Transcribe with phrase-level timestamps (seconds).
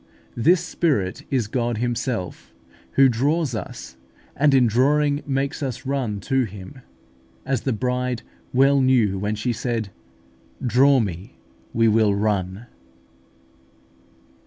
[0.35, 2.55] This Spirit is God Himself,
[2.93, 3.97] who draws us,
[4.35, 6.81] and in drawing makes us run to Him,
[7.45, 9.91] as the Bride well knew when she said,
[10.65, 11.37] "Draw me,
[11.71, 12.67] we will run" (Cant.